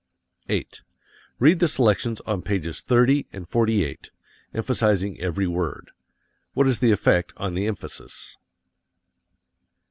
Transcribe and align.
8. 0.49 0.81
Read 1.37 1.59
the 1.59 1.67
selections 1.67 2.21
on 2.21 2.41
pages 2.41 2.81
30 2.81 3.27
and 3.31 3.47
48, 3.47 4.09
emphasizing 4.51 5.19
every 5.21 5.45
word. 5.45 5.91
What 6.55 6.65
is 6.65 6.79
the 6.79 6.91
effect 6.91 7.33
on 7.37 7.53
the 7.53 7.67
emphasis? 7.67 8.35